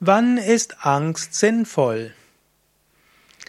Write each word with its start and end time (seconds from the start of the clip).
Wann 0.00 0.38
ist 0.38 0.84
Angst 0.84 1.34
sinnvoll? 1.34 2.12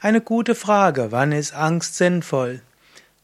Eine 0.00 0.20
gute 0.20 0.54
Frage. 0.54 1.08
Wann 1.10 1.32
ist 1.32 1.52
Angst 1.52 1.96
sinnvoll? 1.96 2.62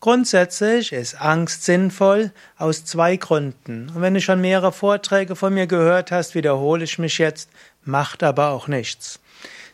Grundsätzlich 0.00 0.92
ist 0.92 1.20
Angst 1.20 1.64
sinnvoll 1.64 2.32
aus 2.58 2.84
zwei 2.84 3.16
Gründen. 3.16 3.88
Und 3.94 4.02
wenn 4.02 4.14
du 4.14 4.20
schon 4.20 4.40
mehrere 4.40 4.72
Vorträge 4.72 5.36
von 5.36 5.54
mir 5.54 5.68
gehört 5.68 6.10
hast, 6.10 6.34
wiederhole 6.34 6.82
ich 6.82 6.98
mich 6.98 7.18
jetzt, 7.18 7.48
macht 7.84 8.24
aber 8.24 8.50
auch 8.50 8.66
nichts. 8.66 9.20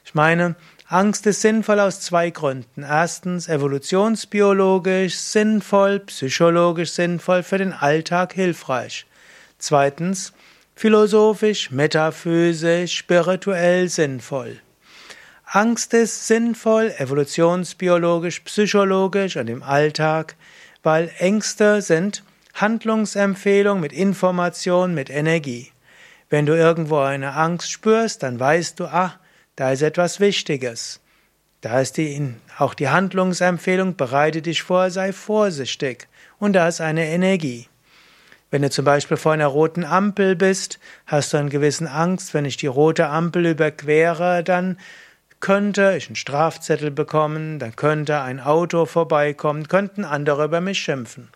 Ich 0.04 0.14
meine, 0.14 0.54
Angst 0.86 1.26
ist 1.26 1.40
sinnvoll 1.40 1.80
aus 1.80 2.00
zwei 2.00 2.28
Gründen. 2.28 2.82
Erstens 2.82 3.48
evolutionsbiologisch 3.48 5.16
sinnvoll, 5.16 6.00
psychologisch 6.00 6.92
sinnvoll, 6.92 7.42
für 7.42 7.56
den 7.56 7.72
Alltag 7.72 8.34
hilfreich. 8.34 9.06
Zweitens 9.58 10.34
philosophisch, 10.80 11.70
metaphysisch, 11.70 12.96
spirituell 12.96 13.90
sinnvoll. 13.90 14.60
Angst 15.44 15.92
ist 15.92 16.26
sinnvoll, 16.26 16.94
evolutionsbiologisch, 16.96 18.40
psychologisch 18.40 19.36
und 19.36 19.50
im 19.50 19.62
Alltag, 19.62 20.36
weil 20.82 21.10
Ängste 21.18 21.82
sind 21.82 22.24
Handlungsempfehlung 22.54 23.78
mit 23.78 23.92
Information, 23.92 24.94
mit 24.94 25.10
Energie. 25.10 25.70
Wenn 26.30 26.46
du 26.46 26.54
irgendwo 26.54 27.00
eine 27.00 27.34
Angst 27.34 27.70
spürst, 27.70 28.22
dann 28.22 28.40
weißt 28.40 28.80
du, 28.80 28.86
ah, 28.86 29.20
da 29.56 29.72
ist 29.72 29.82
etwas 29.82 30.18
Wichtiges. 30.18 31.00
Da 31.60 31.78
ist 31.78 31.98
die, 31.98 32.32
auch 32.56 32.72
die 32.72 32.88
Handlungsempfehlung, 32.88 33.96
bereite 33.96 34.40
dich 34.40 34.62
vor, 34.62 34.88
sei 34.88 35.12
vorsichtig. 35.12 36.08
Und 36.38 36.54
da 36.54 36.68
ist 36.68 36.80
eine 36.80 37.06
Energie. 37.06 37.68
Wenn 38.50 38.62
du 38.62 38.70
zum 38.70 38.84
Beispiel 38.84 39.16
vor 39.16 39.32
einer 39.32 39.46
roten 39.46 39.84
Ampel 39.84 40.34
bist, 40.34 40.80
hast 41.06 41.32
du 41.32 41.36
einen 41.36 41.50
gewissen 41.50 41.86
Angst, 41.86 42.34
wenn 42.34 42.44
ich 42.44 42.56
die 42.56 42.66
rote 42.66 43.08
Ampel 43.08 43.46
überquere, 43.46 44.42
dann 44.42 44.76
könnte 45.38 45.94
ich 45.96 46.06
einen 46.06 46.16
Strafzettel 46.16 46.90
bekommen, 46.90 47.58
dann 47.58 47.76
könnte 47.76 48.20
ein 48.20 48.40
Auto 48.40 48.86
vorbeikommen, 48.86 49.68
könnten 49.68 50.04
andere 50.04 50.44
über 50.44 50.60
mich 50.60 50.80
schimpfen. 50.80 51.28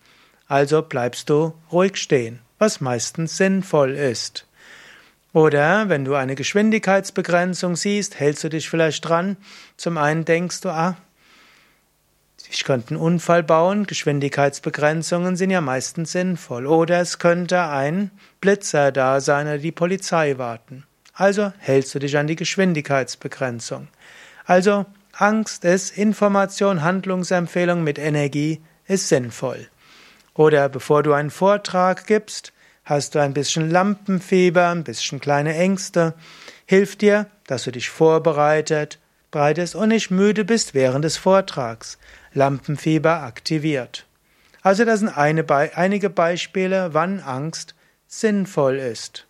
Also 0.49 0.83
bleibst 0.83 1.31
du 1.31 1.55
ruhig 1.73 1.97
stehen, 1.97 2.41
was 2.59 2.81
meistens 2.81 3.37
sinnvoll 3.37 3.93
ist. 3.93 4.47
Oder 5.33 5.89
wenn 5.89 6.05
du 6.05 6.15
eine 6.15 6.35
Geschwindigkeitsbegrenzung 6.35 7.77
siehst, 7.77 8.19
hältst 8.21 8.45
du 8.45 8.51
dich 8.51 8.69
vielleicht 8.69 9.09
dran. 9.09 9.37
Zum 9.77 9.99
einen 9.99 10.25
denkst 10.25 10.61
du, 10.61 10.69
ah, 10.69 10.97
ich 12.55 12.65
könnte 12.65 12.91
einen 12.91 13.01
Unfall 13.01 13.43
bauen, 13.43 13.85
Geschwindigkeitsbegrenzungen 13.85 15.35
sind 15.35 15.51
ja 15.51 15.61
meistens 15.61 16.13
sinnvoll. 16.13 16.67
Oder 16.67 17.01
es 17.01 17.19
könnte 17.19 17.63
ein 17.63 18.13
Blitzer 18.41 18.93
da 18.93 19.21
sein 19.21 19.49
oder 19.49 19.59
die 19.59 19.73
Polizei 19.73 20.39
warten. 20.39 20.85
Also 21.15 21.53
hältst 21.59 21.95
du 21.95 21.99
dich 21.99 22.17
an 22.17 22.29
die 22.29 22.37
Geschwindigkeitsbegrenzung. 22.37 23.89
Also 24.45 24.87
Angst 25.13 25.65
ist 25.65 25.99
Information, 25.99 26.83
Handlungsempfehlung 26.83 27.83
mit 27.83 27.99
Energie 27.99 28.61
ist 28.87 29.09
sinnvoll. 29.09 29.69
Oder 30.35 30.69
bevor 30.69 31.03
du 31.03 31.13
einen 31.13 31.31
Vortrag 31.31 32.07
gibst, 32.07 32.53
hast 32.85 33.15
du 33.15 33.19
ein 33.19 33.35
bisschen 33.35 33.69
Lampenfieber, 33.69 34.69
ein 34.69 34.85
bisschen 34.85 35.21
kleine 35.21 35.57
Ängste, 35.57 36.15
hilft 36.67 37.01
dir, 37.01 37.27
dass 37.47 37.65
du 37.65 37.73
dich 37.73 37.91
vorbereitet, 37.91 38.99
breitest 39.31 39.75
und 39.75 39.89
nicht 39.89 40.13
müde 40.13 40.45
bist 40.45 40.75
während 40.75 41.05
des 41.05 41.17
Vortrags. 41.17 41.99
Lampenfieber 42.35 43.23
aktiviert. 43.23 44.07
Also 44.63 44.85
das 44.85 45.01
sind 45.01 45.09
eine, 45.09 45.49
einige 45.77 46.11
Beispiele, 46.11 46.93
wann 46.93 47.21
Angst 47.21 47.75
sinnvoll 48.07 48.77
ist. 48.77 49.27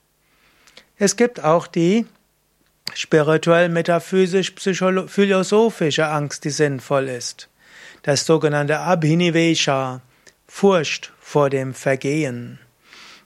Es 0.96 1.16
gibt 1.16 1.42
auch 1.42 1.66
die 1.66 2.06
spirituell, 2.94 3.68
metaphysisch, 3.68 4.52
philosophische 4.54 6.06
Angst, 6.06 6.44
die 6.44 6.50
sinnvoll 6.50 7.08
ist. 7.08 7.48
Das 8.02 8.26
sogenannte 8.26 8.80
Abhinivesha, 8.80 10.02
Furcht 10.46 11.12
vor 11.20 11.50
dem 11.50 11.74
Vergehen. 11.74 12.60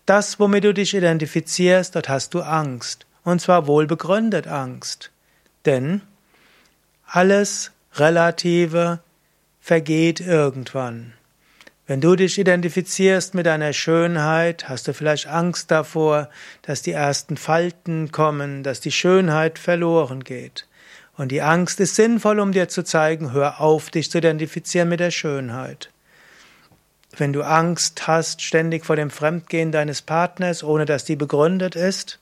Das, 0.06 0.40
womit 0.40 0.64
du 0.64 0.72
dich 0.72 0.94
identifizierst, 0.94 1.94
dort 1.94 2.08
hast 2.08 2.32
du 2.32 2.40
Angst. 2.40 3.04
Und 3.24 3.42
zwar 3.42 3.66
wohlbegründet 3.66 4.46
Angst. 4.46 5.10
Denn 5.66 6.00
alles 7.06 7.72
Relative 7.96 9.00
vergeht 9.68 10.20
irgendwann. 10.20 11.12
Wenn 11.86 12.00
du 12.00 12.16
dich 12.16 12.38
identifizierst 12.38 13.34
mit 13.34 13.44
deiner 13.44 13.74
Schönheit, 13.74 14.66
hast 14.66 14.88
du 14.88 14.94
vielleicht 14.94 15.26
Angst 15.26 15.70
davor, 15.70 16.30
dass 16.62 16.80
die 16.80 16.92
ersten 16.92 17.36
Falten 17.36 18.10
kommen, 18.10 18.62
dass 18.62 18.80
die 18.80 18.90
Schönheit 18.90 19.58
verloren 19.58 20.24
geht. 20.24 20.66
Und 21.18 21.32
die 21.32 21.42
Angst 21.42 21.80
ist 21.80 21.96
sinnvoll, 21.96 22.40
um 22.40 22.52
dir 22.52 22.70
zu 22.70 22.82
zeigen, 22.82 23.32
hör 23.32 23.60
auf, 23.60 23.90
dich 23.90 24.10
zu 24.10 24.16
identifizieren 24.16 24.88
mit 24.88 25.00
der 25.00 25.10
Schönheit. 25.10 25.90
Wenn 27.14 27.34
du 27.34 27.42
Angst 27.42 28.06
hast, 28.06 28.40
ständig 28.40 28.86
vor 28.86 28.96
dem 28.96 29.10
Fremdgehen 29.10 29.70
deines 29.70 30.00
Partners, 30.00 30.64
ohne 30.64 30.86
dass 30.86 31.04
die 31.04 31.16
begründet 31.16 31.76
ist, 31.76 32.18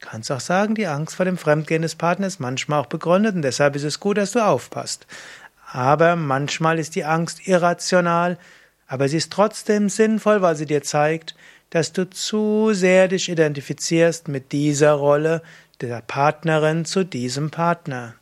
kannst 0.00 0.32
auch 0.32 0.40
sagen, 0.40 0.74
die 0.74 0.88
Angst 0.88 1.14
vor 1.14 1.26
dem 1.26 1.38
Fremdgehen 1.38 1.82
des 1.82 1.94
Partners 1.94 2.40
manchmal 2.40 2.80
auch 2.80 2.86
begründet 2.86 3.36
und 3.36 3.42
deshalb 3.42 3.76
ist 3.76 3.84
es 3.84 4.00
gut, 4.00 4.16
dass 4.16 4.32
du 4.32 4.44
aufpasst. 4.44 5.06
Aber 5.70 6.16
manchmal 6.16 6.78
ist 6.78 6.94
die 6.94 7.04
Angst 7.04 7.46
irrational, 7.46 8.38
aber 8.86 9.08
sie 9.08 9.18
ist 9.18 9.32
trotzdem 9.32 9.88
sinnvoll, 9.88 10.40
weil 10.40 10.56
sie 10.56 10.66
dir 10.66 10.82
zeigt, 10.82 11.34
dass 11.70 11.92
du 11.92 12.08
zu 12.08 12.70
sehr 12.72 13.08
dich 13.08 13.28
identifizierst 13.28 14.28
mit 14.28 14.52
dieser 14.52 14.92
Rolle 14.92 15.42
der 15.82 16.00
Partnerin 16.00 16.86
zu 16.86 17.04
diesem 17.04 17.50
Partner. 17.50 18.14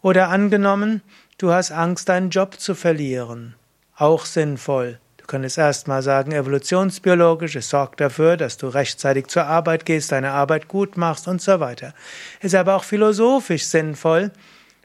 Oder 0.00 0.28
angenommen, 0.28 1.02
du 1.36 1.52
hast 1.52 1.72
Angst, 1.72 2.08
deinen 2.08 2.30
Job 2.30 2.58
zu 2.58 2.74
verlieren. 2.74 3.54
Auch 3.96 4.24
sinnvoll. 4.24 4.98
Du 5.18 5.26
könntest 5.26 5.58
erstmal 5.58 6.02
sagen, 6.02 6.32
evolutionsbiologisch, 6.32 7.56
es 7.56 7.68
sorgt 7.68 8.00
dafür, 8.00 8.36
dass 8.36 8.56
du 8.56 8.68
rechtzeitig 8.68 9.28
zur 9.28 9.46
Arbeit 9.46 9.86
gehst, 9.86 10.12
deine 10.12 10.32
Arbeit 10.32 10.68
gut 10.68 10.96
machst 10.96 11.28
und 11.28 11.40
so 11.40 11.60
weiter. 11.60 11.94
Ist 12.40 12.54
aber 12.54 12.76
auch 12.76 12.84
philosophisch 12.84 13.64
sinnvoll, 13.64 14.32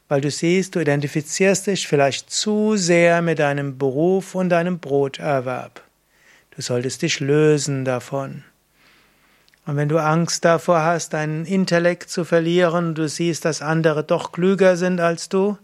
weil 0.10 0.22
du 0.22 0.30
siehst, 0.30 0.76
du 0.76 0.80
identifizierst 0.80 1.68
dich 1.68 1.88
vielleicht 1.88 2.30
zu 2.30 2.76
sehr 2.76 3.22
mit 3.22 3.40
deinem 3.40 3.78
Beruf 3.78 4.36
und 4.36 4.50
deinem 4.50 4.80
Broterwerb. 4.80 5.84
Du 6.52 6.62
solltest 6.62 7.04
dich 7.04 7.22
lösen 7.22 7.86
davon. 7.86 8.44
Und 9.66 9.78
wenn 9.78 9.88
du 9.88 10.00
Angst 10.00 10.44
davor 10.46 10.84
hast, 10.84 11.14
deinen 11.14 11.46
Intellekt 11.46 12.10
zu 12.10 12.26
verlieren, 12.26 12.96
du 12.96 13.08
siehst, 13.08 13.46
dass 13.46 13.62
andere 13.62 14.04
doch 14.04 14.32
klüger 14.32 14.76
sind 14.76 15.00
als 15.00 15.30
du, 15.30 15.58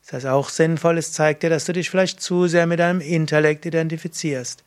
ist 0.00 0.12
das 0.12 0.24
auch 0.26 0.48
sinnvoll. 0.48 0.96
Es 0.96 1.12
zeigt 1.12 1.42
dir, 1.42 1.50
dass 1.50 1.64
du 1.64 1.72
dich 1.72 1.90
vielleicht 1.90 2.20
zu 2.22 2.46
sehr 2.46 2.68
mit 2.68 2.78
deinem 2.78 3.00
Intellekt 3.00 3.66
identifizierst. 3.66 4.62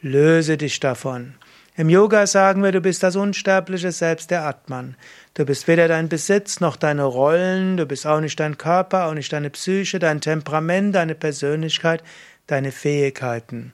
Löse 0.00 0.56
dich 0.56 0.80
davon. 0.80 1.34
Im 1.80 1.88
Yoga 1.88 2.26
sagen 2.26 2.62
wir, 2.62 2.72
du 2.72 2.82
bist 2.82 3.02
das 3.02 3.16
unsterbliche 3.16 3.90
Selbst 3.90 4.30
der 4.30 4.44
Atman. 4.44 4.96
Du 5.32 5.46
bist 5.46 5.66
weder 5.66 5.88
dein 5.88 6.10
Besitz 6.10 6.60
noch 6.60 6.76
deine 6.76 7.04
Rollen, 7.04 7.78
du 7.78 7.86
bist 7.86 8.06
auch 8.06 8.20
nicht 8.20 8.38
dein 8.38 8.58
Körper, 8.58 9.06
auch 9.06 9.14
nicht 9.14 9.32
deine 9.32 9.48
Psyche, 9.48 9.98
dein 9.98 10.20
Temperament, 10.20 10.94
deine 10.94 11.14
Persönlichkeit, 11.14 12.04
deine 12.46 12.70
Fähigkeiten. 12.70 13.72